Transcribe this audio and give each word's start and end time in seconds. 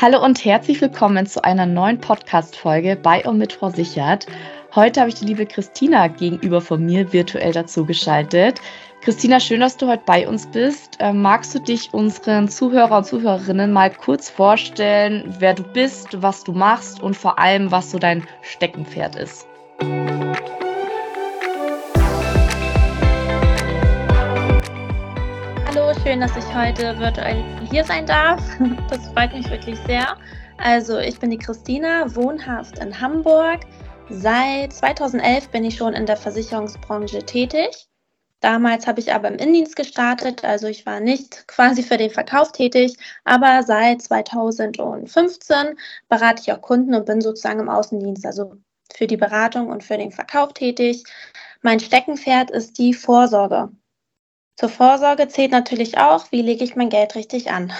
Hallo 0.00 0.24
und 0.24 0.44
herzlich 0.44 0.80
willkommen 0.80 1.26
zu 1.26 1.42
einer 1.42 1.66
neuen 1.66 1.98
Podcast-Folge 1.98 2.94
bei 2.94 3.24
und 3.24 3.36
mit 3.36 3.52
Frau 3.52 3.70
Sichert. 3.70 4.26
Heute 4.72 5.00
habe 5.00 5.10
ich 5.10 5.16
die 5.16 5.24
liebe 5.24 5.44
Christina 5.44 6.06
gegenüber 6.06 6.60
von 6.60 6.86
mir 6.86 7.12
virtuell 7.12 7.50
dazu 7.50 7.84
geschaltet. 7.84 8.60
Christina, 9.00 9.40
schön, 9.40 9.58
dass 9.58 9.76
du 9.76 9.88
heute 9.88 10.04
bei 10.06 10.28
uns 10.28 10.46
bist. 10.46 10.98
Ähm, 11.00 11.20
magst 11.20 11.52
du 11.52 11.58
dich 11.58 11.92
unseren 11.92 12.48
Zuhörer 12.48 12.98
und 12.98 13.06
Zuhörerinnen 13.06 13.72
mal 13.72 13.90
kurz 13.90 14.30
vorstellen, 14.30 15.34
wer 15.40 15.54
du 15.54 15.64
bist, 15.64 16.22
was 16.22 16.44
du 16.44 16.52
machst 16.52 17.02
und 17.02 17.16
vor 17.16 17.40
allem, 17.40 17.72
was 17.72 17.90
so 17.90 17.98
dein 17.98 18.22
Steckenpferd 18.42 19.16
ist? 19.16 19.48
Schön, 26.08 26.20
dass 26.20 26.34
ich 26.38 26.54
heute 26.54 26.98
virtuell 26.98 27.44
hier 27.70 27.84
sein 27.84 28.06
darf. 28.06 28.42
Das 28.88 29.06
freut 29.08 29.34
mich 29.34 29.50
wirklich 29.50 29.78
sehr. 29.86 30.16
Also, 30.56 30.98
ich 30.98 31.18
bin 31.18 31.28
die 31.28 31.36
Christina, 31.36 32.14
wohnhaft 32.16 32.78
in 32.78 32.98
Hamburg. 32.98 33.60
Seit 34.08 34.72
2011 34.72 35.50
bin 35.50 35.66
ich 35.66 35.76
schon 35.76 35.92
in 35.92 36.06
der 36.06 36.16
Versicherungsbranche 36.16 37.26
tätig. 37.26 37.88
Damals 38.40 38.86
habe 38.86 39.00
ich 39.00 39.12
aber 39.12 39.28
im 39.28 39.34
Innendienst 39.34 39.76
gestartet, 39.76 40.44
also 40.44 40.66
ich 40.66 40.86
war 40.86 41.00
nicht 41.00 41.46
quasi 41.46 41.82
für 41.82 41.98
den 41.98 42.10
Verkauf 42.10 42.52
tätig, 42.52 42.96
aber 43.24 43.62
seit 43.62 44.00
2015 44.00 45.76
berate 46.08 46.40
ich 46.40 46.52
auch 46.52 46.62
Kunden 46.62 46.94
und 46.94 47.04
bin 47.04 47.20
sozusagen 47.20 47.60
im 47.60 47.68
Außendienst, 47.68 48.24
also 48.24 48.54
für 48.94 49.06
die 49.06 49.18
Beratung 49.18 49.68
und 49.68 49.84
für 49.84 49.98
den 49.98 50.12
Verkauf 50.12 50.54
tätig. 50.54 51.04
Mein 51.60 51.80
Steckenpferd 51.80 52.50
ist 52.50 52.78
die 52.78 52.94
Vorsorge. 52.94 53.68
Zur 54.58 54.70
Vorsorge 54.70 55.28
zählt 55.28 55.52
natürlich 55.52 55.98
auch, 55.98 56.32
wie 56.32 56.42
lege 56.42 56.64
ich 56.64 56.74
mein 56.74 56.88
Geld 56.88 57.14
richtig 57.14 57.52
an. 57.52 57.72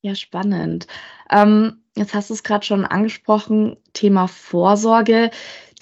Ja, 0.00 0.14
spannend. 0.14 0.86
Ähm, 1.28 1.82
jetzt 1.96 2.14
hast 2.14 2.30
du 2.30 2.34
es 2.34 2.44
gerade 2.44 2.64
schon 2.64 2.84
angesprochen, 2.84 3.76
Thema 3.94 4.28
Vorsorge. 4.28 5.32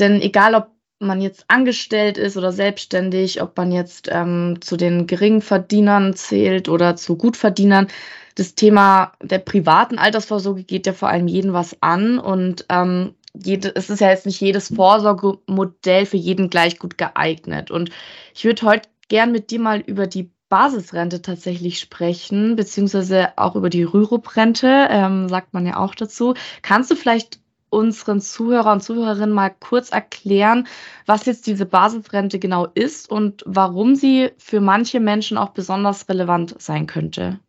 Denn 0.01 0.23
egal, 0.23 0.55
ob 0.55 0.69
man 1.01 1.21
jetzt 1.21 1.45
angestellt 1.49 2.17
ist 2.17 2.39
oder 2.39 2.51
selbstständig, 2.51 3.43
ob 3.43 3.55
man 3.59 3.73
jetzt 3.73 4.09
ähm, 4.11 4.57
zu 4.63 4.79
den 4.79 5.07
Geringverdienern 5.07 6.15
zählt 6.15 6.71
oder 6.71 6.97
zu 6.97 7.19
Gutverdienern, 7.19 7.89
das 8.37 8.55
Thema 8.55 9.13
der 9.21 9.41
privaten 9.41 9.99
Altersvorsorge 9.99 10.65
geht 10.65 10.87
ja 10.87 10.95
vor 10.95 11.11
allem 11.11 11.29
jeden 11.29 11.53
was 11.53 11.77
an 11.83 12.19
und 12.19 12.65
ähm, 12.71 13.17
jede, 13.35 13.75
es 13.75 13.91
ist 13.91 14.01
ja 14.01 14.11
jetzt 14.11 14.27
nicht 14.27 14.41
jedes 14.41 14.75
Vorsorgemodell 14.75 16.07
für 16.07 16.17
jeden 16.17 16.49
gleich 16.49 16.79
gut 16.79 16.97
geeignet. 16.99 17.71
Und 17.71 17.91
ich 18.35 18.45
würde 18.45 18.63
heute 18.63 18.89
gern 19.09 19.33
mit 19.33 19.51
dir 19.51 19.61
mal 19.61 19.81
über 19.81 20.07
die 20.07 20.31
Basisrente 20.49 21.23
tatsächlich 21.23 21.79
sprechen, 21.79 22.57
beziehungsweise 22.57 23.39
auch 23.39 23.57
über 23.57 23.71
die 23.71 23.85
Rürup-Rente, 23.85 24.89
ähm, 24.91 25.29
sagt 25.29 25.55
man 25.55 25.67
ja 25.67 25.79
auch 25.79 25.95
dazu. 25.95 26.35
Kannst 26.61 26.91
du 26.91 26.95
vielleicht 26.95 27.41
unseren 27.71 28.21
Zuhörer 28.21 28.73
und 28.73 28.83
Zuhörerinnen 28.83 29.35
mal 29.35 29.49
kurz 29.49 29.91
erklären, 29.91 30.69
was 31.07 31.25
jetzt 31.25 31.47
diese 31.47 31.65
Basisrente 31.65 32.39
genau 32.39 32.67
ist 32.67 33.11
und 33.11 33.43
warum 33.47 33.95
sie 33.95 34.31
für 34.37 34.61
manche 34.61 35.01
Menschen 35.01 35.39
auch 35.39 35.51
besonders 35.51 36.07
relevant 36.09 36.55
sein 36.61 36.87
könnte? 36.87 37.41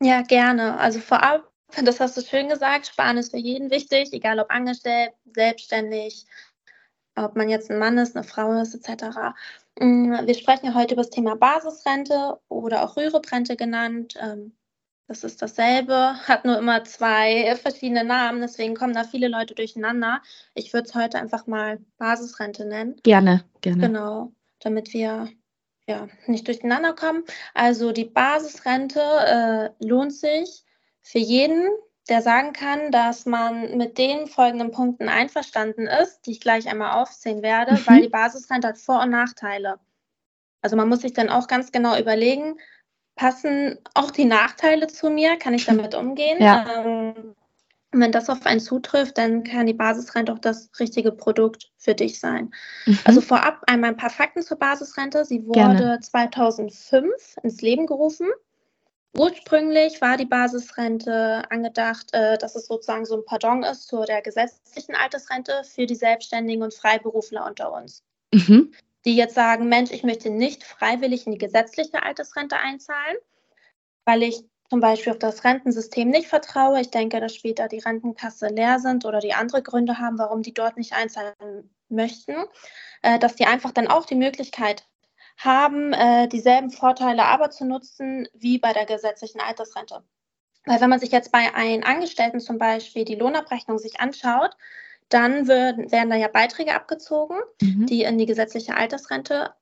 Ja, 0.00 0.22
gerne. 0.22 0.78
Also 0.78 1.00
vorab, 1.00 1.50
das 1.82 1.98
hast 1.98 2.16
du 2.16 2.22
schön 2.22 2.48
gesagt, 2.48 2.86
Sparen 2.86 3.18
ist 3.18 3.32
für 3.32 3.38
jeden 3.38 3.70
wichtig, 3.72 4.12
egal 4.12 4.38
ob 4.38 4.50
angestellt, 4.50 5.10
selbstständig, 5.34 6.26
ob 7.16 7.36
man 7.36 7.48
jetzt 7.48 7.70
ein 7.70 7.78
Mann 7.78 7.98
ist, 7.98 8.16
eine 8.16 8.24
Frau 8.24 8.52
ist, 8.60 8.74
etc. 8.74 9.34
Mm, 9.78 10.12
wir 10.24 10.34
sprechen 10.34 10.66
ja 10.66 10.74
heute 10.74 10.94
über 10.94 11.02
das 11.02 11.10
Thema 11.10 11.36
Basisrente 11.36 12.38
oder 12.48 12.84
auch 12.84 12.96
Rürup-Rente 12.96 13.56
genannt. 13.56 14.14
Ähm, 14.20 14.52
das 15.06 15.24
ist 15.24 15.42
dasselbe, 15.42 16.14
hat 16.28 16.44
nur 16.44 16.58
immer 16.58 16.84
zwei 16.84 17.56
verschiedene 17.56 18.04
Namen, 18.04 18.40
deswegen 18.40 18.76
kommen 18.76 18.94
da 18.94 19.02
viele 19.02 19.26
Leute 19.26 19.56
durcheinander. 19.56 20.22
Ich 20.54 20.72
würde 20.72 20.88
es 20.88 20.94
heute 20.94 21.18
einfach 21.18 21.48
mal 21.48 21.80
Basisrente 21.98 22.64
nennen. 22.64 22.94
Gerne, 23.02 23.44
gerne. 23.60 23.88
Genau, 23.88 24.32
damit 24.60 24.92
wir 24.94 25.28
ja, 25.88 26.08
nicht 26.26 26.46
durcheinander 26.46 26.92
kommen. 26.92 27.24
Also 27.54 27.90
die 27.90 28.04
Basisrente 28.04 29.00
äh, 29.00 29.84
lohnt 29.84 30.14
sich 30.14 30.64
für 31.02 31.18
jeden, 31.18 31.68
der 32.08 32.22
sagen 32.22 32.52
kann, 32.52 32.90
dass 32.90 33.26
man 33.26 33.76
mit 33.76 33.98
den 33.98 34.26
folgenden 34.26 34.70
Punkten 34.70 35.08
einverstanden 35.08 35.86
ist, 35.86 36.22
die 36.22 36.32
ich 36.32 36.40
gleich 36.40 36.68
einmal 36.68 37.00
aufzählen 37.00 37.42
werde, 37.42 37.74
mhm. 37.74 37.86
weil 37.86 38.02
die 38.02 38.08
Basisrente 38.08 38.68
hat 38.68 38.78
Vor- 38.78 39.02
und 39.02 39.10
Nachteile. 39.10 39.78
Also 40.62 40.76
man 40.76 40.88
muss 40.88 41.00
sich 41.02 41.12
dann 41.12 41.28
auch 41.28 41.46
ganz 41.46 41.72
genau 41.72 41.98
überlegen, 41.98 42.58
passen 43.14 43.78
auch 43.94 44.10
die 44.10 44.24
Nachteile 44.24 44.86
zu 44.86 45.10
mir? 45.10 45.36
Kann 45.36 45.54
ich 45.54 45.66
damit 45.66 45.94
umgehen? 45.94 46.38
Ja. 46.40 46.84
Ähm, 46.84 47.34
wenn 47.92 48.12
das 48.12 48.30
auf 48.30 48.46
einen 48.46 48.60
zutrifft, 48.60 49.18
dann 49.18 49.42
kann 49.42 49.66
die 49.66 49.74
Basisrente 49.74 50.32
auch 50.32 50.38
das 50.38 50.70
richtige 50.78 51.12
Produkt 51.12 51.70
für 51.76 51.94
dich 51.94 52.20
sein. 52.20 52.52
Mhm. 52.86 52.98
Also 53.04 53.20
vorab 53.20 53.62
einmal 53.66 53.90
ein 53.90 53.96
paar 53.96 54.10
Fakten 54.10 54.42
zur 54.42 54.58
Basisrente. 54.58 55.24
Sie 55.24 55.44
wurde 55.44 55.58
Gerne. 55.58 56.00
2005 56.00 57.36
ins 57.42 57.60
Leben 57.60 57.86
gerufen 57.86 58.28
Ursprünglich 59.16 60.00
war 60.00 60.16
die 60.16 60.26
Basisrente 60.26 61.42
angedacht, 61.50 62.10
äh, 62.12 62.38
dass 62.38 62.54
es 62.54 62.66
sozusagen 62.66 63.04
so 63.04 63.16
ein 63.16 63.24
Pardon 63.24 63.64
ist 63.64 63.88
zu 63.88 64.04
der 64.04 64.22
gesetzlichen 64.22 64.94
Altersrente 64.94 65.62
für 65.64 65.86
die 65.86 65.96
Selbstständigen 65.96 66.62
und 66.62 66.74
Freiberufler 66.74 67.44
unter 67.44 67.72
uns. 67.72 68.04
Mhm. 68.32 68.72
Die 69.04 69.16
jetzt 69.16 69.34
sagen, 69.34 69.68
Mensch, 69.68 69.90
ich 69.90 70.04
möchte 70.04 70.30
nicht 70.30 70.62
freiwillig 70.62 71.26
in 71.26 71.32
die 71.32 71.38
gesetzliche 71.38 72.02
Altersrente 72.02 72.56
einzahlen, 72.56 73.16
weil 74.04 74.22
ich 74.22 74.44
zum 74.68 74.78
Beispiel 74.78 75.12
auf 75.12 75.18
das 75.18 75.42
Rentensystem 75.42 76.08
nicht 76.08 76.28
vertraue. 76.28 76.80
Ich 76.80 76.90
denke, 76.90 77.18
dass 77.18 77.34
später 77.34 77.66
die 77.66 77.80
Rentenkasse 77.80 78.46
leer 78.46 78.78
sind 78.78 79.04
oder 79.04 79.18
die 79.18 79.34
andere 79.34 79.62
Gründe 79.62 79.98
haben, 79.98 80.18
warum 80.18 80.42
die 80.42 80.54
dort 80.54 80.76
nicht 80.76 80.92
einzahlen 80.92 81.68
möchten, 81.88 82.36
äh, 83.02 83.18
dass 83.18 83.34
die 83.34 83.46
einfach 83.46 83.72
dann 83.72 83.88
auch 83.88 84.06
die 84.06 84.14
Möglichkeit 84.14 84.86
haben 85.44 85.92
äh, 85.92 86.28
dieselben 86.28 86.70
Vorteile 86.70 87.24
aber 87.24 87.50
zu 87.50 87.64
nutzen 87.64 88.28
wie 88.34 88.58
bei 88.58 88.72
der 88.72 88.84
gesetzlichen 88.84 89.40
Altersrente. 89.40 90.04
Weil 90.66 90.80
wenn 90.80 90.90
man 90.90 91.00
sich 91.00 91.10
jetzt 91.10 91.32
bei 91.32 91.54
einem 91.54 91.82
Angestellten 91.82 92.40
zum 92.40 92.58
Beispiel 92.58 93.04
die 93.04 93.14
Lohnabrechnung 93.14 93.78
sich 93.78 94.00
anschaut, 94.00 94.56
dann 95.08 95.48
werden, 95.48 95.90
werden 95.90 96.10
da 96.10 96.16
ja 96.16 96.28
Beiträge 96.28 96.74
abgezogen, 96.74 97.38
mhm. 97.60 97.86
die 97.86 98.02
in 98.02 98.18
die 98.18 98.26
gesetzliche 98.26 98.76
Altersrente 98.76 99.54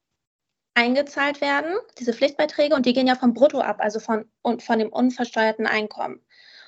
eingezahlt 0.75 1.41
werden, 1.41 1.75
diese 1.99 2.13
Pflichtbeiträge, 2.13 2.75
und 2.75 2.85
die 2.85 2.93
gehen 2.93 3.07
ja 3.07 3.15
vom 3.15 3.35
Brutto 3.35 3.61
ab, 3.61 3.79
also 3.81 4.01
von, 4.01 4.31
von 4.43 4.79
dem 4.79 4.93
unversteuerten 4.93 5.67
Einkommen. 5.67 6.21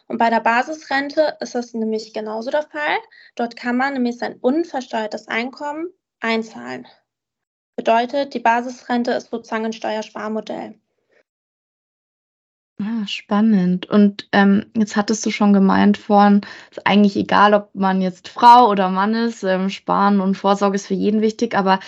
Und 0.06 0.18
bei 0.18 0.30
der 0.30 0.40
Basisrente 0.40 1.36
ist 1.40 1.54
das 1.54 1.74
nämlich 1.74 2.12
genauso 2.12 2.50
der 2.50 2.62
Fall. 2.62 2.98
Dort 3.36 3.54
kann 3.54 3.76
man 3.76 3.92
nämlich 3.92 4.18
sein 4.18 4.38
unversteuertes 4.40 5.28
Einkommen 5.28 5.90
einzahlen. 6.18 6.88
Bedeutet, 7.80 8.34
die 8.34 8.40
Basisrente 8.40 9.12
ist 9.12 9.30
sozusagen 9.30 9.64
ein 9.64 9.72
Steuersparmodell. 9.72 10.74
Ah, 12.78 13.06
spannend. 13.06 13.88
Und 13.88 14.28
ähm, 14.32 14.66
jetzt 14.76 14.96
hattest 14.96 15.24
du 15.24 15.30
schon 15.30 15.54
gemeint 15.54 15.96
vorhin, 15.96 16.42
ist 16.70 16.86
eigentlich 16.86 17.16
egal, 17.16 17.54
ob 17.54 17.74
man 17.74 18.02
jetzt 18.02 18.28
Frau 18.28 18.68
oder 18.68 18.90
Mann 18.90 19.14
ist, 19.14 19.44
ähm, 19.44 19.70
Sparen 19.70 20.20
und 20.20 20.34
Vorsorge 20.34 20.76
ist 20.76 20.88
für 20.88 20.94
jeden 20.94 21.22
wichtig, 21.22 21.54
aber 21.54 21.80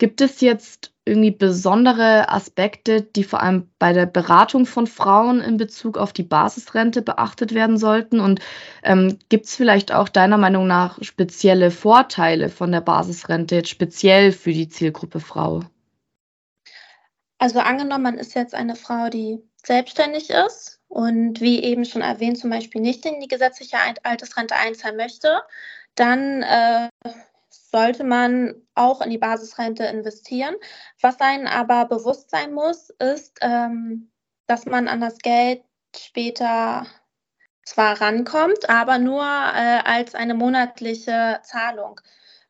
gibt 0.00 0.22
es 0.22 0.40
jetzt 0.40 0.92
irgendwie 1.04 1.30
besondere 1.30 2.30
Aspekte, 2.30 3.02
die 3.02 3.22
vor 3.22 3.42
allem 3.42 3.70
bei 3.78 3.92
der 3.92 4.06
Beratung 4.06 4.64
von 4.64 4.86
Frauen 4.86 5.40
in 5.40 5.58
Bezug 5.58 5.98
auf 5.98 6.12
die 6.12 6.22
Basisrente 6.22 7.02
beachtet 7.02 7.54
werden 7.54 7.78
sollten? 7.78 8.18
Und 8.18 8.40
ähm, 8.82 9.18
gibt 9.28 9.46
es 9.46 9.54
vielleicht 9.54 9.92
auch 9.92 10.08
deiner 10.08 10.38
Meinung 10.38 10.66
nach 10.66 10.98
spezielle 11.02 11.70
Vorteile 11.70 12.48
von 12.48 12.72
der 12.72 12.80
Basisrente, 12.80 13.56
jetzt 13.56 13.68
speziell 13.68 14.32
für 14.32 14.52
die 14.52 14.68
Zielgruppe 14.68 15.20
Frau? 15.20 15.60
Also 17.38 17.60
angenommen, 17.60 18.02
man 18.02 18.18
ist 18.18 18.34
jetzt 18.34 18.54
eine 18.54 18.76
Frau, 18.76 19.10
die 19.10 19.38
selbstständig 19.64 20.30
ist 20.30 20.80
und 20.88 21.40
wie 21.40 21.62
eben 21.62 21.84
schon 21.84 22.02
erwähnt, 22.02 22.38
zum 22.38 22.50
Beispiel 22.50 22.80
nicht 22.80 23.04
in 23.04 23.20
die 23.20 23.28
gesetzliche 23.28 23.76
Altersrente 24.02 24.56
einzahlen 24.56 24.96
möchte, 24.96 25.42
dann 25.94 26.42
äh, 26.42 26.88
sollte 27.70 28.04
man 28.04 28.54
auch 28.74 29.00
in 29.00 29.10
die 29.10 29.18
Basisrente 29.18 29.84
investieren. 29.84 30.56
Was 31.00 31.20
einem 31.20 31.46
aber 31.46 31.86
bewusst 31.86 32.30
sein 32.30 32.52
muss, 32.52 32.90
ist, 32.90 33.38
ähm, 33.42 34.10
dass 34.46 34.66
man 34.66 34.88
an 34.88 35.00
das 35.00 35.18
Geld 35.18 35.62
später 35.96 36.86
zwar 37.64 38.00
rankommt, 38.00 38.68
aber 38.68 38.98
nur 38.98 39.22
äh, 39.22 39.80
als 39.84 40.14
eine 40.14 40.34
monatliche 40.34 41.40
Zahlung. 41.44 42.00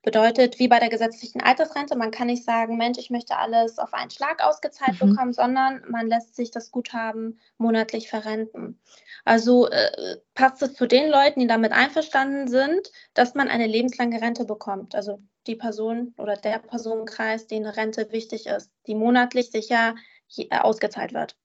Bedeutet, 0.02 0.58
wie 0.58 0.68
bei 0.68 0.78
der 0.78 0.88
gesetzlichen 0.88 1.42
Altersrente, 1.42 1.94
man 1.94 2.10
kann 2.10 2.28
nicht 2.28 2.44
sagen, 2.44 2.78
Mensch, 2.78 2.98
ich 2.98 3.10
möchte 3.10 3.36
alles 3.36 3.78
auf 3.78 3.92
einen 3.92 4.10
Schlag 4.10 4.42
ausgezahlt 4.42 5.00
mhm. 5.00 5.10
bekommen, 5.10 5.32
sondern 5.34 5.82
man 5.90 6.06
lässt 6.06 6.36
sich 6.36 6.50
das 6.50 6.70
Guthaben 6.70 7.38
monatlich 7.58 8.08
verrenten. 8.08 8.80
Also 9.26 9.68
äh, 9.68 10.16
passt 10.32 10.62
es 10.62 10.74
zu 10.74 10.86
den 10.86 11.10
Leuten, 11.10 11.40
die 11.40 11.46
damit 11.46 11.72
einverstanden 11.72 12.48
sind, 12.48 12.90
dass 13.12 13.34
man 13.34 13.48
eine 13.48 13.66
lebenslange 13.66 14.22
Rente 14.22 14.46
bekommt. 14.46 14.94
Also 14.94 15.22
die 15.46 15.56
Person 15.56 16.14
oder 16.16 16.36
der 16.36 16.60
Personenkreis, 16.60 17.46
denen 17.46 17.66
Rente 17.66 18.10
wichtig 18.10 18.46
ist, 18.46 18.70
die 18.86 18.94
monatlich 18.94 19.50
sicher 19.50 19.94
äh, 20.36 20.58
ausgezahlt 20.58 21.12
wird. 21.12 21.36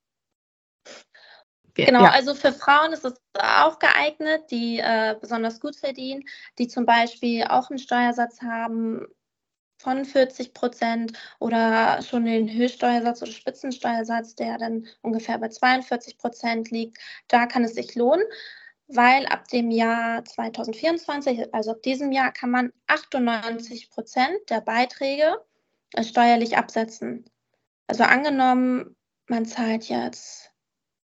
Genau, 1.75 2.03
ja. 2.03 2.11
also 2.11 2.33
für 2.33 2.53
Frauen 2.53 2.93
ist 2.93 3.03
es 3.03 3.13
auch 3.33 3.79
geeignet, 3.79 4.49
die 4.49 4.79
äh, 4.79 5.15
besonders 5.19 5.59
gut 5.59 5.75
verdienen, 5.75 6.23
die 6.57 6.67
zum 6.67 6.85
Beispiel 6.85 7.43
auch 7.43 7.69
einen 7.69 7.79
Steuersatz 7.79 8.41
haben 8.41 9.05
von 9.77 10.05
40 10.05 10.53
Prozent 10.53 11.13
oder 11.39 12.01
schon 12.01 12.25
den 12.25 12.49
Höchststeuersatz 12.49 13.21
oder 13.21 13.31
Spitzensteuersatz, 13.31 14.35
der 14.35 14.57
dann 14.57 14.87
ungefähr 15.01 15.37
bei 15.37 15.49
42 15.49 16.17
Prozent 16.17 16.71
liegt. 16.71 16.97
Da 17.27 17.45
kann 17.45 17.65
es 17.65 17.75
sich 17.75 17.93
lohnen, 17.93 18.25
weil 18.87 19.25
ab 19.25 19.49
dem 19.49 19.69
Jahr 19.69 20.23
2024, 20.23 21.53
also 21.53 21.71
ab 21.71 21.81
diesem 21.83 22.13
Jahr, 22.13 22.31
kann 22.31 22.51
man 22.51 22.71
98 22.87 23.89
Prozent 23.89 24.37
der 24.49 24.61
Beiträge 24.61 25.43
äh, 25.93 26.03
steuerlich 26.03 26.57
absetzen. 26.57 27.29
Also 27.87 28.03
angenommen, 28.03 28.95
man 29.27 29.45
zahlt 29.45 29.89
jetzt 29.89 30.54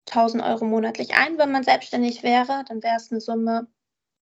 1000 0.09 0.43
Euro 0.43 0.65
monatlich 0.65 1.15
ein, 1.15 1.37
wenn 1.37 1.51
man 1.51 1.63
selbstständig 1.63 2.23
wäre, 2.23 2.63
dann 2.67 2.83
wäre 2.83 2.97
es 2.97 3.11
eine 3.11 3.21
Summe, 3.21 3.67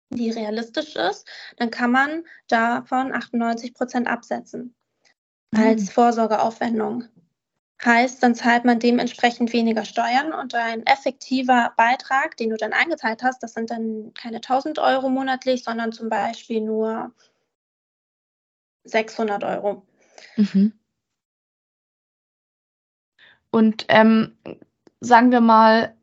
die 0.10 0.30
realistisch 0.32 0.96
ist. 0.96 1.28
Dann 1.58 1.72
kann 1.72 1.92
man 1.92 2.24
davon 2.48 3.14
98 3.14 3.74
Prozent 3.74 4.08
absetzen 4.08 4.76
als 5.56 5.84
mhm. 5.84 5.88
Vorsorgeaufwendung. 5.88 7.06
Heißt, 7.84 8.24
dann 8.24 8.34
zahlt 8.34 8.66
man 8.66 8.80
dementsprechend 8.80 9.54
weniger 9.54 9.86
Steuern 9.86 10.34
und 10.34 10.56
ein 10.56 10.84
effektiver 10.88 11.74
Beitrag, 11.78 12.36
den 12.38 12.50
du 12.50 12.58
dann 12.58 12.74
eingezahlt 12.74 13.22
hast, 13.22 13.44
das 13.44 13.54
sind 13.54 13.70
dann 13.70 14.14
keine 14.16 14.38
1000 14.38 14.80
Euro 14.80 15.10
monatlich, 15.10 15.64
sondern 15.64 15.92
zum 15.92 16.10
Beispiel 16.10 16.62
nur 16.62 17.14
600 18.84 19.44
Euro. 19.44 19.86
Mhm. 20.38 20.74
Und 23.52 23.86
ähm, 23.90 24.38
sagen 25.00 25.32
wir 25.32 25.42
mal, 25.42 25.96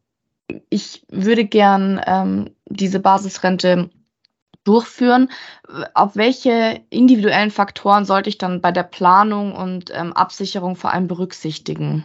ich 0.71 1.05
würde 1.09 1.45
gern 1.45 2.01
ähm, 2.07 2.55
diese 2.67 3.01
Basisrente 3.01 3.91
durchführen. 4.65 5.31
Auf 5.95 6.17
welche 6.17 6.83
individuellen 6.91 7.51
Faktoren 7.51 8.05
sollte 8.05 8.29
ich 8.29 8.39
dann 8.39 8.61
bei 8.61 8.73
der 8.73 8.83
Planung 8.83 9.55
und 9.55 9.91
ähm, 9.95 10.13
Absicherung 10.13 10.77
vor 10.77 10.93
allem 10.93 11.07
berücksichtigen? 11.07 12.05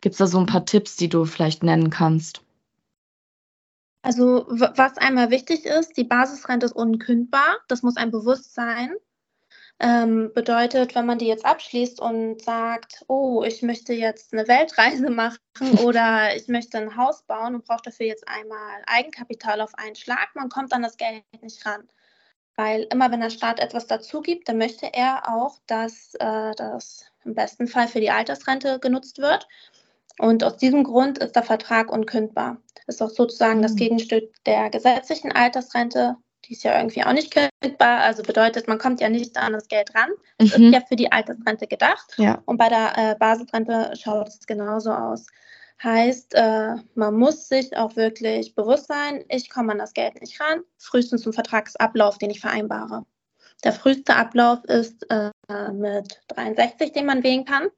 Gibt 0.00 0.14
es 0.14 0.18
da 0.18 0.26
so 0.26 0.38
ein 0.38 0.46
paar 0.46 0.66
Tipps, 0.66 0.96
die 0.96 1.08
du 1.08 1.24
vielleicht 1.24 1.62
nennen 1.62 1.90
kannst? 1.90 2.42
Also 4.02 4.46
was 4.48 4.98
einmal 4.98 5.30
wichtig 5.30 5.64
ist, 5.64 5.96
die 5.96 6.04
Basisrente 6.04 6.66
ist 6.66 6.76
unkündbar. 6.76 7.58
Das 7.66 7.82
muss 7.82 7.96
ein 7.96 8.12
Bewusstsein. 8.12 8.94
Ähm, 9.78 10.32
bedeutet, 10.32 10.94
wenn 10.94 11.04
man 11.04 11.18
die 11.18 11.26
jetzt 11.26 11.44
abschließt 11.44 12.00
und 12.00 12.40
sagt, 12.40 13.04
oh, 13.08 13.42
ich 13.42 13.60
möchte 13.60 13.92
jetzt 13.92 14.32
eine 14.32 14.48
Weltreise 14.48 15.10
machen 15.10 15.38
oder 15.84 16.34
ich 16.34 16.48
möchte 16.48 16.78
ein 16.78 16.96
Haus 16.96 17.22
bauen 17.24 17.54
und 17.54 17.66
brauche 17.66 17.82
dafür 17.84 18.06
jetzt 18.06 18.26
einmal 18.26 18.82
Eigenkapital 18.86 19.60
auf 19.60 19.74
einen 19.74 19.94
Schlag, 19.94 20.28
man 20.34 20.48
kommt 20.48 20.72
an 20.72 20.82
das 20.82 20.96
Geld 20.96 21.24
nicht 21.42 21.64
ran. 21.66 21.86
Weil 22.54 22.86
immer 22.90 23.10
wenn 23.10 23.20
der 23.20 23.28
Staat 23.28 23.60
etwas 23.60 23.86
dazu 23.86 24.22
gibt, 24.22 24.48
dann 24.48 24.56
möchte 24.56 24.86
er 24.92 25.28
auch, 25.28 25.58
dass 25.66 26.14
äh, 26.14 26.52
das 26.56 27.04
im 27.26 27.34
besten 27.34 27.68
Fall 27.68 27.86
für 27.86 28.00
die 28.00 28.10
Altersrente 28.10 28.78
genutzt 28.78 29.18
wird. 29.18 29.46
Und 30.18 30.42
aus 30.42 30.56
diesem 30.56 30.84
Grund 30.84 31.18
ist 31.18 31.36
der 31.36 31.42
Vertrag 31.42 31.92
unkündbar. 31.92 32.56
Ist 32.86 33.02
auch 33.02 33.10
sozusagen 33.10 33.58
mhm. 33.58 33.62
das 33.62 33.76
Gegenstück 33.76 34.32
der 34.44 34.70
gesetzlichen 34.70 35.32
Altersrente, 35.32 36.16
die 36.46 36.52
ist 36.52 36.64
ja 36.64 36.78
irgendwie 36.78 37.04
auch 37.04 37.12
nicht 37.12 37.34
kündbar. 37.34 38.00
Also 38.00 38.22
bedeutet, 38.22 38.68
man 38.68 38.78
kommt 38.78 39.00
ja 39.00 39.08
nicht 39.08 39.36
an 39.36 39.52
das 39.52 39.68
Geld 39.68 39.94
ran. 39.94 40.10
Das 40.38 40.56
mhm. 40.56 40.66
ist 40.66 40.74
ja 40.74 40.80
für 40.80 40.96
die 40.96 41.10
Altersrente 41.10 41.66
gedacht. 41.66 42.14
Ja. 42.16 42.42
Und 42.46 42.56
bei 42.56 42.68
der 42.68 42.92
äh, 42.96 43.14
Basisrente 43.18 43.92
schaut 43.96 44.28
es 44.28 44.46
genauso 44.46 44.92
aus. 44.92 45.26
Heißt, 45.82 46.34
äh, 46.34 46.76
man 46.94 47.14
muss 47.14 47.48
sich 47.48 47.76
auch 47.76 47.96
wirklich 47.96 48.54
bewusst 48.54 48.86
sein, 48.86 49.24
ich 49.28 49.50
komme 49.50 49.72
an 49.72 49.78
das 49.78 49.92
Geld 49.92 50.20
nicht 50.20 50.40
ran, 50.40 50.60
frühestens 50.78 51.22
zum 51.22 51.34
Vertragsablauf, 51.34 52.16
den 52.16 52.30
ich 52.30 52.40
vereinbare. 52.40 53.04
Der 53.62 53.72
früheste 53.72 54.16
Ablauf 54.16 54.64
ist 54.64 55.06
äh, 55.10 55.30
mit 55.72 56.22
63, 56.28 56.92
den 56.92 57.06
man 57.06 57.22
wählen 57.22 57.44
kann. 57.44 57.68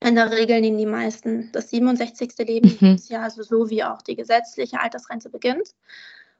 In 0.00 0.16
der 0.16 0.30
Regel 0.30 0.60
nehmen 0.60 0.78
die 0.78 0.86
meisten 0.86 1.50
das 1.52 1.70
67. 1.70 2.32
Lebensjahr, 2.38 3.20
mhm. 3.20 3.24
also 3.24 3.42
so 3.42 3.70
wie 3.70 3.82
auch 3.82 4.02
die 4.02 4.16
gesetzliche 4.16 4.78
Altersrente 4.78 5.30
beginnt. 5.30 5.74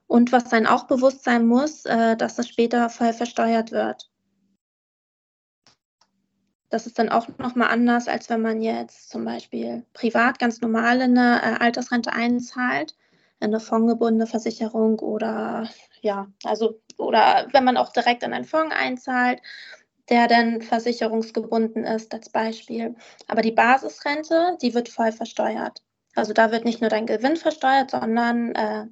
Und 0.06 0.32
was 0.32 0.44
dann 0.44 0.66
auch 0.66 0.84
bewusst 0.84 1.24
sein 1.24 1.46
muss, 1.46 1.84
äh, 1.86 2.16
dass 2.16 2.36
das 2.36 2.48
später 2.48 2.90
voll 2.90 3.12
versteuert 3.12 3.72
wird. 3.72 4.10
Das 6.68 6.86
ist 6.86 6.98
dann 6.98 7.08
auch 7.08 7.28
nochmal 7.38 7.70
anders, 7.70 8.08
als 8.08 8.28
wenn 8.28 8.42
man 8.42 8.60
jetzt 8.60 9.08
zum 9.10 9.24
Beispiel 9.24 9.84
privat 9.92 10.38
ganz 10.38 10.60
normal 10.60 11.00
eine 11.00 11.40
äh, 11.40 11.62
Altersrente 11.62 12.12
einzahlt, 12.12 12.96
eine 13.40 13.60
fondgebundene 13.60 14.26
Versicherung 14.26 14.98
oder 14.98 15.68
ja, 16.00 16.26
also 16.42 16.80
oder 16.98 17.46
wenn 17.52 17.64
man 17.64 17.76
auch 17.76 17.92
direkt 17.92 18.22
in 18.22 18.32
einen 18.32 18.44
Fonds 18.44 18.74
einzahlt, 18.74 19.40
der 20.08 20.28
dann 20.28 20.62
versicherungsgebunden 20.62 21.84
ist 21.84 22.12
als 22.12 22.28
Beispiel. 22.28 22.94
Aber 23.28 23.42
die 23.42 23.52
Basisrente, 23.52 24.58
die 24.60 24.74
wird 24.74 24.88
voll 24.88 25.12
versteuert. 25.12 25.82
Also 26.14 26.32
da 26.32 26.52
wird 26.52 26.64
nicht 26.64 26.80
nur 26.80 26.90
dein 26.90 27.06
Gewinn 27.06 27.36
versteuert, 27.36 27.90
sondern 27.92 28.54
äh, 28.54 28.86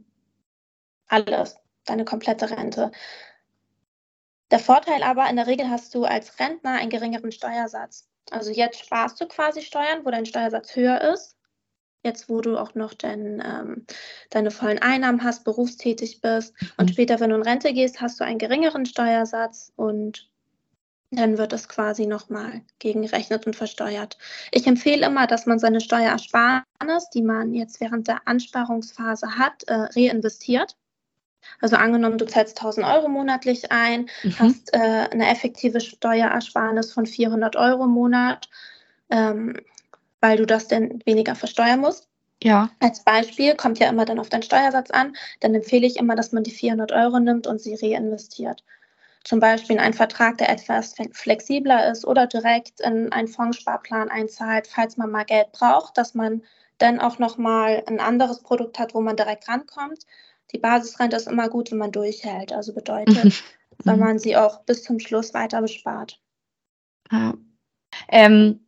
alles, 1.12 1.56
deine 1.84 2.04
komplette 2.04 2.50
Rente. 2.50 2.90
Der 4.50 4.58
Vorteil 4.58 5.02
aber, 5.02 5.28
in 5.28 5.36
der 5.36 5.46
Regel 5.46 5.70
hast 5.70 5.94
du 5.94 6.04
als 6.04 6.38
Rentner 6.38 6.72
einen 6.72 6.90
geringeren 6.90 7.32
Steuersatz. 7.32 8.08
Also 8.30 8.50
jetzt 8.50 8.80
sparst 8.80 9.20
du 9.20 9.26
quasi 9.26 9.62
Steuern, 9.62 10.04
wo 10.04 10.10
dein 10.10 10.26
Steuersatz 10.26 10.76
höher 10.76 11.00
ist. 11.00 11.36
Jetzt, 12.04 12.28
wo 12.28 12.40
du 12.40 12.58
auch 12.58 12.74
noch 12.74 12.94
dein, 12.94 13.40
ähm, 13.44 13.86
deine 14.30 14.50
vollen 14.50 14.80
Einnahmen 14.80 15.22
hast, 15.22 15.44
berufstätig 15.44 16.20
bist. 16.20 16.54
Und 16.76 16.86
mhm. 16.86 16.92
später, 16.92 17.20
wenn 17.20 17.30
du 17.30 17.36
in 17.36 17.42
Rente 17.42 17.72
gehst, 17.72 18.00
hast 18.00 18.18
du 18.18 18.24
einen 18.24 18.38
geringeren 18.38 18.86
Steuersatz 18.86 19.72
und 19.76 20.28
dann 21.12 21.36
wird 21.36 21.52
es 21.52 21.68
quasi 21.68 22.06
nochmal 22.06 22.62
gegengerechnet 22.78 23.46
und 23.46 23.54
versteuert. 23.54 24.18
Ich 24.50 24.66
empfehle 24.66 25.06
immer, 25.06 25.26
dass 25.26 25.46
man 25.46 25.58
seine 25.58 25.80
Steuersparnis, 25.80 27.10
die 27.14 27.22
man 27.22 27.52
jetzt 27.54 27.80
während 27.80 28.08
der 28.08 28.26
Ansparungsphase 28.26 29.38
hat, 29.38 29.62
äh, 29.64 29.74
reinvestiert. 29.74 30.76
Also 31.60 31.76
angenommen, 31.76 32.18
du 32.18 32.26
zahlst 32.26 32.58
1000 32.58 32.86
Euro 32.86 33.08
monatlich 33.08 33.70
ein, 33.70 34.08
mhm. 34.22 34.38
hast 34.38 34.74
äh, 34.74 35.08
eine 35.10 35.28
effektive 35.28 35.80
Steuerersparnis 35.80 36.92
von 36.92 37.06
400 37.06 37.56
Euro 37.56 37.84
im 37.84 37.90
Monat, 37.90 38.48
ähm, 39.10 39.56
weil 40.20 40.36
du 40.36 40.46
das 40.46 40.68
dann 40.68 41.02
weniger 41.04 41.34
versteuern 41.34 41.80
musst. 41.80 42.08
Ja. 42.42 42.70
Als 42.80 43.04
Beispiel 43.04 43.54
kommt 43.54 43.78
ja 43.78 43.88
immer 43.88 44.04
dann 44.04 44.18
auf 44.18 44.28
deinen 44.28 44.42
Steuersatz 44.42 44.90
an. 44.90 45.14
Dann 45.40 45.54
empfehle 45.54 45.86
ich 45.86 45.96
immer, 45.96 46.16
dass 46.16 46.32
man 46.32 46.42
die 46.42 46.50
400 46.50 46.90
Euro 46.92 47.20
nimmt 47.20 47.46
und 47.46 47.60
sie 47.60 47.74
reinvestiert. 47.74 48.64
Zum 49.24 49.38
Beispiel 49.38 49.76
in 49.76 49.82
einen 49.82 49.94
Vertrag, 49.94 50.38
der 50.38 50.50
etwas 50.50 50.94
flexibler 51.12 51.90
ist 51.90 52.04
oder 52.04 52.26
direkt 52.26 52.80
in 52.80 53.12
einen 53.12 53.28
Fondssparplan 53.28 54.08
einzahlt, 54.08 54.66
falls 54.66 54.96
man 54.96 55.12
mal 55.12 55.24
Geld 55.24 55.52
braucht, 55.52 55.96
dass 55.96 56.14
man 56.14 56.42
dann 56.78 56.98
auch 56.98 57.20
nochmal 57.20 57.84
ein 57.86 58.00
anderes 58.00 58.40
Produkt 58.40 58.80
hat, 58.80 58.94
wo 58.94 59.00
man 59.00 59.16
direkt 59.16 59.48
rankommt 59.48 60.00
die 60.52 60.58
Basisrente 60.58 61.16
ist 61.16 61.28
immer 61.28 61.48
gut, 61.48 61.70
wenn 61.70 61.78
man 61.78 61.92
durchhält. 61.92 62.52
Also 62.52 62.74
bedeutet, 62.74 63.24
mhm. 63.24 63.32
wenn 63.84 63.98
man 63.98 64.18
sie 64.18 64.36
auch 64.36 64.64
bis 64.64 64.82
zum 64.84 64.98
Schluss 65.00 65.34
weiter 65.34 65.60
bespart. 65.60 66.20
Ja. 67.10 67.34
Ähm, 68.08 68.60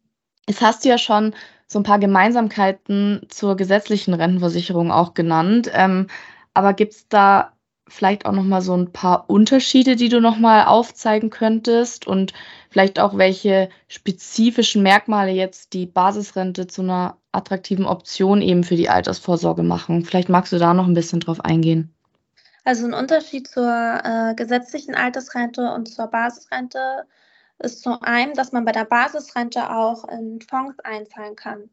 jetzt 0.48 0.60
hast 0.60 0.84
du 0.84 0.88
ja 0.88 0.98
schon 0.98 1.34
so 1.66 1.78
ein 1.78 1.84
paar 1.84 1.98
Gemeinsamkeiten 1.98 3.26
zur 3.28 3.56
gesetzlichen 3.56 4.14
Rentenversicherung 4.14 4.90
auch 4.90 5.14
genannt. 5.14 5.70
Ähm, 5.72 6.08
aber 6.52 6.74
gibt 6.74 6.92
es 6.92 7.08
da 7.08 7.53
vielleicht 7.88 8.26
auch 8.26 8.32
noch 8.32 8.44
mal 8.44 8.62
so 8.62 8.76
ein 8.76 8.92
paar 8.92 9.28
Unterschiede, 9.28 9.96
die 9.96 10.08
du 10.08 10.20
noch 10.20 10.38
mal 10.38 10.64
aufzeigen 10.64 11.30
könntest 11.30 12.06
und 12.06 12.32
vielleicht 12.70 12.98
auch 12.98 13.16
welche 13.16 13.68
spezifischen 13.88 14.82
Merkmale 14.82 15.32
jetzt 15.32 15.72
die 15.74 15.86
Basisrente 15.86 16.66
zu 16.66 16.82
einer 16.82 17.18
attraktiven 17.32 17.86
Option 17.86 18.40
eben 18.40 18.64
für 18.64 18.76
die 18.76 18.88
Altersvorsorge 18.88 19.62
machen. 19.62 20.04
Vielleicht 20.04 20.28
magst 20.28 20.52
du 20.52 20.58
da 20.58 20.72
noch 20.72 20.86
ein 20.86 20.94
bisschen 20.94 21.20
drauf 21.20 21.40
eingehen. 21.40 21.94
Also 22.64 22.86
ein 22.86 22.94
Unterschied 22.94 23.46
zur 23.46 23.70
äh, 23.70 24.34
gesetzlichen 24.34 24.94
Altersrente 24.94 25.72
und 25.74 25.86
zur 25.86 26.06
Basisrente 26.06 27.06
ist 27.58 27.82
zum 27.82 28.02
einen, 28.02 28.34
dass 28.34 28.52
man 28.52 28.64
bei 28.64 28.72
der 28.72 28.86
Basisrente 28.86 29.70
auch 29.70 30.08
in 30.08 30.40
Fonds 30.40 30.78
einzahlen 30.80 31.36
kann. 31.36 31.68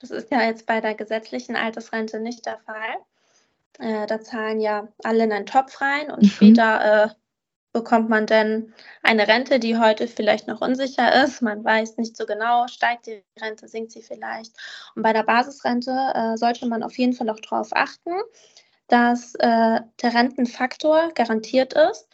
Das 0.00 0.10
ist 0.10 0.30
ja 0.32 0.42
jetzt 0.42 0.66
bei 0.66 0.80
der 0.80 0.94
gesetzlichen 0.94 1.54
Altersrente 1.54 2.18
nicht 2.18 2.44
der 2.46 2.58
Fall. 2.58 2.96
Äh, 3.78 4.06
da 4.06 4.20
zahlen 4.20 4.60
ja 4.60 4.88
alle 5.02 5.24
in 5.24 5.32
einen 5.32 5.46
Topf 5.46 5.80
rein 5.80 6.10
und 6.10 6.22
mhm. 6.22 6.28
später 6.28 7.04
äh, 7.04 7.08
bekommt 7.72 8.08
man 8.08 8.26
dann 8.26 8.72
eine 9.02 9.26
Rente, 9.26 9.58
die 9.58 9.76
heute 9.76 10.06
vielleicht 10.06 10.46
noch 10.46 10.60
unsicher 10.60 11.24
ist. 11.24 11.42
Man 11.42 11.64
weiß 11.64 11.96
nicht 11.96 12.16
so 12.16 12.24
genau, 12.24 12.68
steigt 12.68 13.06
die 13.06 13.24
Rente, 13.40 13.66
sinkt 13.66 13.90
sie 13.90 14.02
vielleicht. 14.02 14.52
Und 14.94 15.02
bei 15.02 15.12
der 15.12 15.24
Basisrente 15.24 15.90
äh, 16.14 16.36
sollte 16.36 16.66
man 16.66 16.84
auf 16.84 16.96
jeden 16.96 17.14
Fall 17.14 17.28
auch 17.28 17.40
darauf 17.40 17.70
achten, 17.72 18.12
dass 18.86 19.34
äh, 19.36 19.80
der 20.02 20.14
Rentenfaktor 20.14 21.10
garantiert 21.14 21.72
ist, 21.72 22.08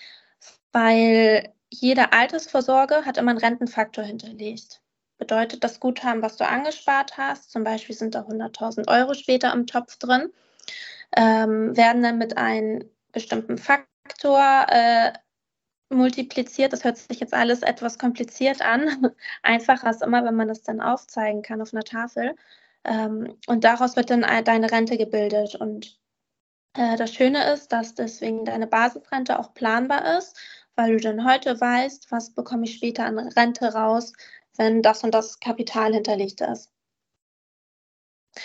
weil 0.72 1.52
jede 1.68 2.12
Altersvorsorge 2.12 3.04
hat 3.04 3.18
immer 3.18 3.30
einen 3.30 3.38
Rentenfaktor 3.38 4.02
hinterlegt. 4.02 4.80
Bedeutet, 5.18 5.62
das 5.62 5.78
Guthaben, 5.78 6.22
was 6.22 6.36
du 6.36 6.46
angespart 6.46 7.18
hast, 7.18 7.52
zum 7.52 7.64
Beispiel 7.64 7.94
sind 7.94 8.14
da 8.14 8.22
100.000 8.22 8.88
Euro 8.88 9.12
später 9.12 9.52
im 9.52 9.66
Topf 9.66 9.96
drin, 9.98 10.32
ähm, 11.16 11.76
werden 11.76 12.02
dann 12.02 12.18
mit 12.18 12.36
einem 12.38 12.84
bestimmten 13.12 13.58
Faktor 13.58 14.66
äh, 14.68 15.12
multipliziert. 15.90 16.72
Das 16.72 16.84
hört 16.84 16.98
sich 16.98 17.20
jetzt 17.20 17.34
alles 17.34 17.62
etwas 17.62 17.98
kompliziert 17.98 18.62
an. 18.62 19.12
Einfacher 19.42 19.90
ist 19.90 20.02
immer, 20.02 20.24
wenn 20.24 20.36
man 20.36 20.48
das 20.48 20.62
dann 20.62 20.80
aufzeigen 20.80 21.42
kann 21.42 21.60
auf 21.60 21.74
einer 21.74 21.84
Tafel. 21.84 22.36
Ähm, 22.84 23.36
und 23.46 23.64
daraus 23.64 23.96
wird 23.96 24.10
dann 24.10 24.22
deine 24.44 24.70
Rente 24.70 24.96
gebildet. 24.96 25.56
Und 25.56 25.98
äh, 26.74 26.96
das 26.96 27.12
Schöne 27.12 27.52
ist, 27.52 27.72
dass 27.72 27.94
deswegen 27.94 28.44
deine 28.44 28.66
Basisrente 28.66 29.38
auch 29.38 29.54
planbar 29.54 30.18
ist, 30.18 30.38
weil 30.76 30.92
du 30.96 31.00
dann 31.00 31.28
heute 31.28 31.60
weißt, 31.60 32.10
was 32.10 32.34
bekomme 32.34 32.64
ich 32.64 32.76
später 32.76 33.04
an 33.04 33.18
Rente 33.18 33.72
raus, 33.74 34.12
wenn 34.56 34.82
das 34.82 35.04
und 35.04 35.12
das 35.14 35.40
Kapital 35.40 35.92
hinterlegt 35.94 36.40
ist. 36.40 36.70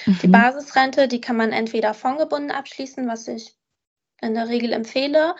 Mhm. 0.05 0.19
Die 0.21 0.27
Basisrente, 0.27 1.07
die 1.07 1.21
kann 1.21 1.37
man 1.37 1.51
entweder 1.51 1.93
fondgebunden 1.93 2.51
abschließen, 2.51 3.07
was 3.07 3.27
ich 3.27 3.55
in 4.21 4.33
der 4.33 4.49
Regel 4.49 4.73
empfehle, 4.73 5.35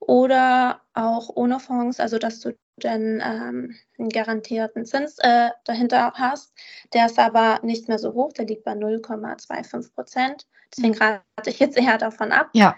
oder 0.00 0.82
auch 0.92 1.30
ohne 1.34 1.60
Fonds, 1.60 2.00
also 2.00 2.18
dass 2.18 2.40
du 2.40 2.56
dann 2.76 3.22
ähm, 3.24 3.74
einen 3.98 4.08
garantierten 4.08 4.84
Zins 4.84 5.18
äh, 5.18 5.50
dahinter 5.64 6.12
hast. 6.14 6.52
Der 6.92 7.06
ist 7.06 7.18
aber 7.18 7.60
nicht 7.62 7.88
mehr 7.88 7.98
so 7.98 8.12
hoch, 8.14 8.32
der 8.32 8.46
liegt 8.46 8.64
bei 8.64 8.72
0,25 8.72 9.94
Prozent. 9.94 10.46
Deswegen 10.76 10.96
rate 10.98 11.22
ich 11.46 11.60
jetzt 11.60 11.78
eher 11.78 11.98
davon 11.98 12.32
ab, 12.32 12.50
ja. 12.52 12.76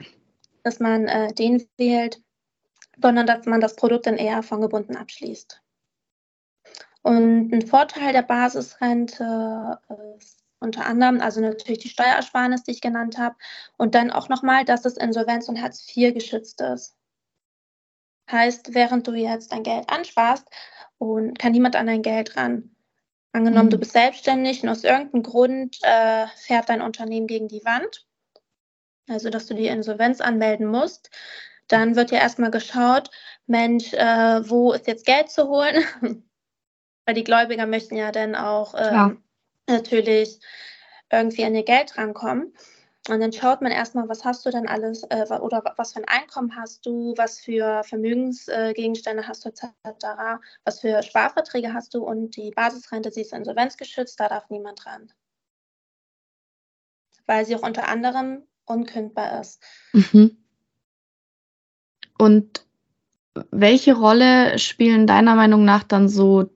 dass 0.64 0.80
man 0.80 1.08
äh, 1.08 1.32
den 1.32 1.66
wählt, 1.78 2.20
sondern 3.00 3.26
dass 3.26 3.46
man 3.46 3.60
das 3.60 3.74
Produkt 3.74 4.06
dann 4.06 4.18
eher 4.18 4.42
fondgebunden 4.42 4.96
abschließt. 4.96 5.62
Und 7.02 7.52
ein 7.52 7.66
Vorteil 7.66 8.12
der 8.12 8.22
Basisrente 8.22 9.78
ist 10.18 10.45
unter 10.60 10.86
anderem, 10.86 11.20
also 11.20 11.40
natürlich 11.40 11.80
die 11.80 11.88
Steuerersparnis, 11.88 12.62
die 12.62 12.72
ich 12.72 12.80
genannt 12.80 13.18
habe, 13.18 13.36
und 13.76 13.94
dann 13.94 14.10
auch 14.10 14.28
nochmal, 14.28 14.64
dass 14.64 14.84
es 14.84 14.96
Insolvenz 14.96 15.48
und 15.48 15.60
Hartz 15.60 15.86
IV 15.94 16.14
geschützt 16.14 16.60
ist. 16.60 16.96
Heißt, 18.30 18.74
während 18.74 19.06
du 19.06 19.12
jetzt 19.12 19.52
dein 19.52 19.62
Geld 19.62 19.88
ansparst 19.88 20.48
und 20.98 21.38
kann 21.38 21.52
niemand 21.52 21.76
an 21.76 21.86
dein 21.86 22.02
Geld 22.02 22.36
ran. 22.36 22.74
Angenommen, 23.32 23.66
mhm. 23.66 23.70
du 23.70 23.78
bist 23.78 23.92
selbstständig 23.92 24.62
und 24.62 24.70
aus 24.70 24.82
irgendeinem 24.82 25.22
Grund 25.22 25.78
äh, 25.82 26.26
fährt 26.36 26.68
dein 26.68 26.82
Unternehmen 26.82 27.26
gegen 27.26 27.48
die 27.48 27.64
Wand, 27.64 28.06
also 29.08 29.30
dass 29.30 29.46
du 29.46 29.54
die 29.54 29.66
Insolvenz 29.66 30.20
anmelden 30.20 30.66
musst, 30.66 31.10
dann 31.68 31.96
wird 31.96 32.10
ja 32.10 32.18
erstmal 32.18 32.50
geschaut, 32.50 33.10
Mensch, 33.46 33.92
äh, 33.92 34.48
wo 34.48 34.72
ist 34.72 34.86
jetzt 34.86 35.06
Geld 35.06 35.30
zu 35.30 35.48
holen? 35.48 35.84
Weil 37.06 37.14
die 37.14 37.24
Gläubiger 37.24 37.66
möchten 37.66 37.96
ja 37.96 38.10
dann 38.10 38.34
auch 38.34 38.74
ähm, 38.76 39.22
natürlich 39.66 40.40
irgendwie 41.10 41.44
an 41.44 41.54
ihr 41.54 41.64
Geld 41.64 41.96
rankommen. 41.98 42.52
Und 43.08 43.20
dann 43.20 43.32
schaut 43.32 43.62
man 43.62 43.70
erstmal, 43.70 44.08
was 44.08 44.24
hast 44.24 44.44
du 44.44 44.50
denn 44.50 44.66
alles 44.66 45.04
äh, 45.10 45.26
oder 45.40 45.62
was 45.76 45.92
für 45.92 46.00
ein 46.00 46.08
Einkommen 46.08 46.56
hast 46.56 46.84
du, 46.84 47.14
was 47.16 47.38
für 47.38 47.82
Vermögensgegenstände 47.84 49.22
äh, 49.22 49.26
hast 49.26 49.44
du 49.44 49.50
etc., 49.50 50.40
was 50.64 50.80
für 50.80 51.02
Sparverträge 51.02 51.72
hast 51.72 51.94
du 51.94 52.02
und 52.02 52.36
die 52.36 52.50
Basisrente, 52.50 53.12
sie 53.12 53.20
ist 53.20 53.32
insolvenzgeschützt, 53.32 54.18
da 54.18 54.28
darf 54.28 54.50
niemand 54.50 54.84
ran. 54.86 55.12
Weil 57.26 57.46
sie 57.46 57.54
auch 57.54 57.62
unter 57.62 57.86
anderem 57.88 58.42
unkündbar 58.64 59.40
ist. 59.40 59.62
Mhm. 59.92 60.36
Und 62.18 62.66
welche 63.50 63.94
Rolle 63.94 64.58
spielen 64.58 65.06
deiner 65.06 65.36
Meinung 65.36 65.64
nach 65.64 65.84
dann 65.84 66.08
so 66.08 66.50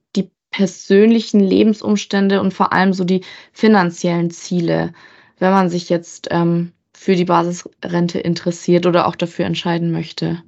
persönlichen 0.51 1.41
Lebensumstände 1.41 2.41
und 2.41 2.53
vor 2.53 2.73
allem 2.73 2.93
so 2.93 3.05
die 3.05 3.25
finanziellen 3.53 4.31
Ziele, 4.31 4.93
wenn 5.39 5.51
man 5.51 5.71
sich 5.71 5.89
jetzt 5.89 6.29
ähm, 6.31 6.73
für 6.93 7.15
die 7.15 7.25
Basisrente 7.25 8.19
interessiert 8.19 8.87
oder 8.87 9.07
auch 9.07 9.17
dafür 9.17 9.47
entscheiden 9.47 9.93
möchte? 9.93 10.43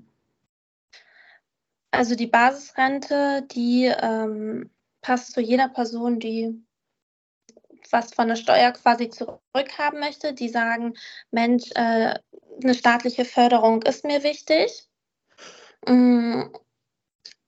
Also 1.92 2.14
die 2.14 2.26
Basisrente, 2.26 3.47
die 3.54 3.85
ähm, 3.85 4.71
passt 5.02 5.32
zu 5.32 5.40
jeder 5.40 5.68
Person, 5.68 6.18
die 6.18 6.62
was 7.90 8.14
von 8.14 8.28
der 8.28 8.37
Steuer 8.37 8.73
quasi 8.73 9.11
zurückhaben 9.11 10.00
möchte, 10.00 10.32
die 10.32 10.49
sagen, 10.49 10.94
Mensch, 11.30 11.71
äh, 11.75 12.14
eine 12.62 12.75
staatliche 12.75 13.25
Förderung 13.25 13.82
ist 13.82 14.04
mir 14.04 14.23
wichtig. 14.23 14.88
Mm, 15.87 16.44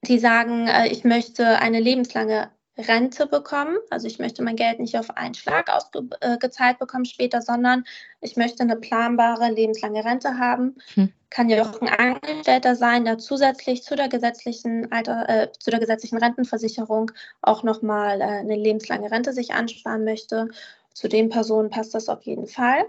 die 0.07 0.19
sagen, 0.19 0.67
äh, 0.67 0.87
ich 0.87 1.03
möchte 1.03 1.59
eine 1.59 1.79
lebenslange 1.79 2.49
Rente 2.77 3.25
bekommen. 3.27 3.77
Also 3.89 4.07
ich 4.07 4.19
möchte 4.19 4.43
mein 4.43 4.55
Geld 4.55 4.79
nicht 4.79 4.97
auf 4.97 5.15
einen 5.15 5.33
Schlag 5.33 5.69
ausgezahlt 5.69 6.75
äh, 6.75 6.79
bekommen 6.79 7.05
später, 7.05 7.41
sondern 7.41 7.85
ich 8.21 8.35
möchte 8.35 8.63
eine 8.63 8.75
planbare 8.75 9.49
lebenslange 9.49 10.03
Rente 10.03 10.37
haben. 10.37 10.75
Hm. 10.95 11.11
Kann 11.29 11.49
ja 11.49 11.61
auch 11.63 11.81
ein 11.81 11.87
Angestellter 11.87 12.75
sein, 12.75 13.05
der 13.05 13.17
zusätzlich 13.17 13.83
zu 13.83 13.95
der 13.95 14.09
gesetzlichen 14.09 14.91
Alter, 14.91 15.27
äh, 15.29 15.51
zu 15.57 15.71
der 15.71 15.79
gesetzlichen 15.79 16.17
Rentenversicherung 16.17 17.11
auch 17.41 17.63
nochmal 17.63 18.21
äh, 18.21 18.25
eine 18.25 18.55
lebenslange 18.55 19.09
Rente 19.09 19.33
sich 19.33 19.53
ansparen 19.53 20.03
möchte. 20.03 20.49
Zu 20.93 21.07
den 21.07 21.29
Personen 21.29 21.69
passt 21.69 21.93
das 21.93 22.09
auf 22.09 22.23
jeden 22.23 22.47
Fall. 22.47 22.85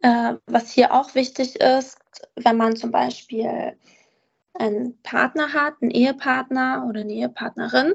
Äh, 0.00 0.34
was 0.46 0.70
hier 0.70 0.92
auch 0.92 1.14
wichtig 1.14 1.56
ist, 1.56 1.98
wenn 2.34 2.56
man 2.56 2.76
zum 2.76 2.90
Beispiel 2.90 3.76
einen 4.58 5.00
Partner 5.02 5.52
hat, 5.52 5.74
einen 5.80 5.90
Ehepartner 5.90 6.86
oder 6.88 7.00
eine 7.00 7.12
Ehepartnerin, 7.12 7.94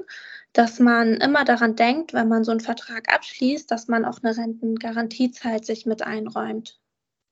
dass 0.52 0.78
man 0.78 1.14
immer 1.14 1.44
daran 1.44 1.76
denkt, 1.76 2.12
wenn 2.12 2.28
man 2.28 2.44
so 2.44 2.50
einen 2.50 2.60
Vertrag 2.60 3.12
abschließt, 3.12 3.70
dass 3.70 3.88
man 3.88 4.04
auch 4.04 4.22
eine 4.22 4.36
Rentengarantiezeit 4.36 5.64
sich 5.64 5.86
mit 5.86 6.02
einräumt. 6.02 6.78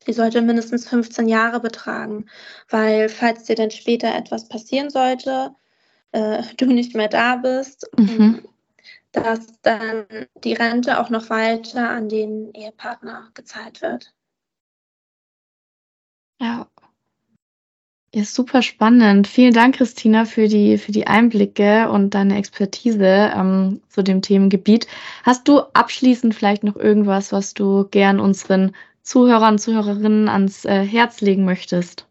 Die 0.06 0.12
sollte 0.14 0.40
mindestens 0.40 0.88
15 0.88 1.28
Jahre 1.28 1.60
betragen, 1.60 2.26
weil 2.70 3.08
falls 3.08 3.44
dir 3.44 3.56
dann 3.56 3.70
später 3.70 4.14
etwas 4.14 4.48
passieren 4.48 4.88
sollte, 4.88 5.54
äh, 6.12 6.42
du 6.56 6.66
nicht 6.66 6.94
mehr 6.94 7.08
da 7.08 7.36
bist, 7.36 7.86
mhm. 7.98 8.48
dass 9.12 9.60
dann 9.60 10.06
die 10.42 10.54
Rente 10.54 10.98
auch 10.98 11.10
noch 11.10 11.28
weiter 11.28 11.90
an 11.90 12.08
den 12.08 12.52
Ehepartner 12.54 13.30
gezahlt 13.34 13.82
wird. 13.82 14.14
Ja, 16.40 16.66
ja, 18.12 18.24
super 18.24 18.62
spannend. 18.62 19.28
Vielen 19.28 19.54
Dank, 19.54 19.76
Christina, 19.76 20.24
für 20.24 20.48
die, 20.48 20.78
für 20.78 20.90
die 20.90 21.06
Einblicke 21.06 21.88
und 21.90 22.10
deine 22.10 22.38
Expertise 22.38 23.30
ähm, 23.34 23.80
zu 23.88 24.02
dem 24.02 24.20
Themengebiet. 24.20 24.88
Hast 25.22 25.46
du 25.46 25.60
abschließend 25.60 26.34
vielleicht 26.34 26.64
noch 26.64 26.74
irgendwas, 26.74 27.32
was 27.32 27.54
du 27.54 27.86
gern 27.88 28.18
unseren 28.18 28.74
Zuhörern, 29.02 29.58
Zuhörerinnen 29.58 30.28
ans 30.28 30.64
äh, 30.64 30.84
Herz 30.84 31.20
legen 31.20 31.44
möchtest? 31.44 32.08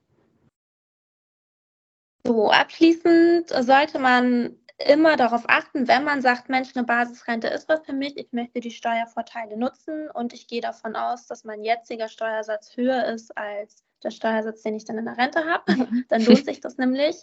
So, 2.25 2.49
abschließend 2.49 3.49
sollte 3.49 3.99
man 3.99 4.55
immer 4.77 5.17
darauf 5.17 5.43
achten, 5.49 5.89
wenn 5.89 6.05
man 6.05 6.21
sagt, 6.21 6.47
Mensch, 6.47 6.69
eine 6.75 6.85
Basisrente 6.85 7.47
ist 7.47 7.67
was 7.67 7.85
für 7.85 7.93
mich, 7.93 8.15
ich 8.17 8.31
möchte 8.31 8.61
die 8.61 8.71
Steuervorteile 8.71 9.57
nutzen 9.57 10.09
und 10.11 10.31
ich 10.31 10.47
gehe 10.47 10.61
davon 10.61 10.95
aus, 10.95 11.27
dass 11.27 11.43
mein 11.43 11.63
jetziger 11.63 12.07
Steuersatz 12.07 12.77
höher 12.77 13.05
ist 13.07 13.37
als 13.37 13.83
der 14.03 14.11
Steuersatz, 14.11 14.61
den 14.63 14.75
ich 14.75 14.85
dann 14.85 14.97
in 14.97 15.05
der 15.05 15.17
Rente 15.17 15.45
habe. 15.45 15.71
Mhm. 15.71 16.05
dann 16.09 16.23
lohnt 16.23 16.45
sich 16.45 16.59
das 16.61 16.77
nämlich. 16.77 17.15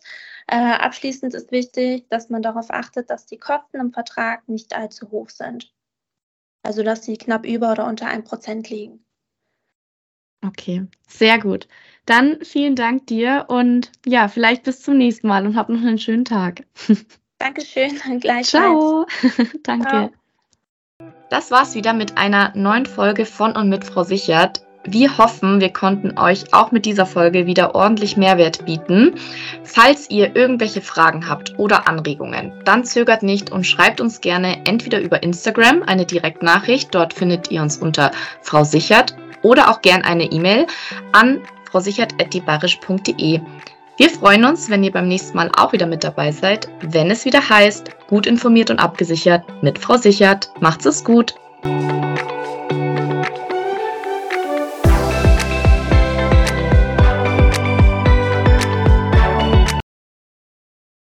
Äh, 0.47 0.57
abschließend 0.57 1.35
ist 1.35 1.53
wichtig, 1.53 2.09
dass 2.09 2.31
man 2.31 2.43
darauf 2.43 2.71
achtet, 2.71 3.11
dass 3.11 3.27
die 3.27 3.39
Kosten 3.39 3.81
im 3.81 3.93
Vertrag 3.93 4.49
nicht 4.49 4.75
allzu 4.77 5.11
hoch 5.11 5.31
sind. 5.31 5.73
Also 6.63 6.83
dass 6.83 7.05
sie 7.05 7.17
knapp 7.17 7.47
über 7.47 7.73
oder 7.73 7.87
unter 7.87 8.09
1% 8.09 8.69
liegen. 8.69 9.05
Okay, 10.45 10.87
sehr 11.09 11.39
gut. 11.39 11.69
Dann 12.05 12.39
vielen 12.43 12.77
Dank 12.77 13.07
dir 13.07 13.47
und 13.49 13.91
ja, 14.05 14.29
vielleicht 14.29 14.63
bis 14.63 14.81
zum 14.83 14.97
nächsten 14.97 15.27
Mal 15.27 15.47
und 15.47 15.57
hab 15.57 15.69
noch 15.69 15.81
einen 15.81 15.99
schönen 15.99 16.25
Tag. 16.25 16.65
Dankeschön, 17.39 17.99
gleichfalls. 18.21 18.49
Ciao. 18.49 19.07
Danke. 19.63 19.89
Ciao. 19.89 20.11
Das 21.31 21.51
war's 21.51 21.75
wieder 21.75 21.93
mit 21.93 22.17
einer 22.17 22.53
neuen 22.55 22.87
Folge 22.87 23.27
von 23.27 23.57
und 23.57 23.69
mit 23.69 23.85
Frau 23.85 24.05
Sichert. 24.05 24.66
Wir 24.89 25.19
hoffen, 25.19 25.61
wir 25.61 25.73
konnten 25.73 26.19
euch 26.19 26.53
auch 26.53 26.71
mit 26.71 26.87
dieser 26.87 27.07
Folge 27.07 27.47
wieder 27.47 27.75
ordentlich 27.75 28.17
Mehrwert 28.17 28.65
bieten. 28.65 29.15
Falls 29.65 30.09
ihr 30.11 30.37
irgendwelche 30.37 30.81
Fragen 30.81 31.29
habt 31.29 31.59
oder 31.59 31.89
Anregungen, 31.89 32.53
dann 32.65 32.85
zögert 32.85 33.23
nicht 33.23 33.51
und 33.51 33.67
schreibt 33.67 34.01
uns 34.01 34.21
gerne 34.21 34.65
entweder 34.65 35.01
über 35.01 35.23
Instagram 35.23 35.83
eine 35.83 36.07
Direktnachricht, 36.07 36.95
dort 36.95 37.15
findet 37.15 37.51
ihr 37.51 37.63
uns 37.63 37.77
unter 37.77 38.13
Frau 38.43 38.65
Sichert, 38.65 39.17
oder 39.43 39.71
auch 39.71 39.81
gern 39.81 40.03
eine 40.03 40.25
E-Mail 40.25 40.67
an 41.13 41.41
frausichert.debarisch.de. 41.71 43.41
Wir 43.99 44.11
freuen 44.11 44.45
uns, 44.45 44.69
wenn 44.69 44.85
ihr 44.85 44.93
beim 44.93 45.09
nächsten 45.09 45.37
Mal 45.37 45.51
auch 45.57 45.73
wieder 45.73 45.87
mit 45.87 46.05
dabei 46.05 46.33
seid, 46.33 46.69
wenn 46.81 47.11
es 47.11 47.25
wieder 47.25 47.49
heißt, 47.49 47.91
gut 48.09 48.27
informiert 48.27 48.71
und 48.71 48.79
abgesichert 48.79 49.45
mit 49.63 49.79
Frau 49.79 49.97
Sichert. 49.97 50.51
Macht's 50.61 50.85
es 50.85 51.03
gut! 51.03 51.35